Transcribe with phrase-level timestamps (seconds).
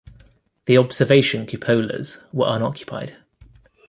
[0.65, 3.17] The observation cupolas were unoccupied.